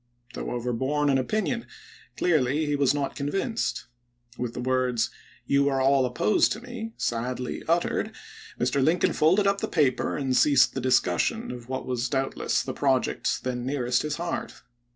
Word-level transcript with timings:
Though 0.33 0.49
overborne 0.49 1.11
in 1.11 1.19
opinion, 1.19 1.67
clearly 2.17 2.65
he 2.65 2.75
was 2.75 2.91
not 2.91 3.15
convinced. 3.15 3.85
With 4.35 4.55
the 4.55 4.59
words," 4.59 5.11
You 5.53 5.69
are 5.69 5.79
all 5.79 6.07
opposed 6.07 6.51
to 6.53 6.59
me," 6.59 6.93
sadly 6.97 7.61
uttered, 7.67 8.11
Mr. 8.59 8.83
Lincoln 8.83 9.13
folded 9.13 9.45
up 9.45 9.61
the 9.61 9.67
paper 9.67 10.17
and 10.17 10.35
ceased 10.35 10.73
the 10.73 10.81
discussion 10.81 11.51
of 11.51 11.69
what 11.69 11.85
was 11.85 12.09
doubtless 12.09 12.63
the 12.63 12.73
project 12.73 13.43
then 13.43 13.63
nearest 13.63 14.01
his 14.01 14.15
heart. 14.15 14.63